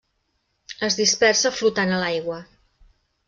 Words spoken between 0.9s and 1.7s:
dispersa